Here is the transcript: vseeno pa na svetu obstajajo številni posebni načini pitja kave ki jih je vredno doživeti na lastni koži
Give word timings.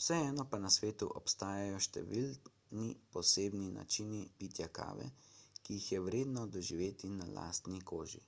vseeno 0.00 0.42
pa 0.52 0.60
na 0.64 0.68
svetu 0.74 1.08
obstajajo 1.20 1.80
številni 1.86 2.86
posebni 3.16 3.66
načini 3.78 4.20
pitja 4.44 4.68
kave 4.80 5.08
ki 5.64 5.80
jih 5.80 5.90
je 5.96 6.00
vredno 6.06 6.48
doživeti 6.58 7.14
na 7.18 7.30
lastni 7.42 7.82
koži 7.94 8.24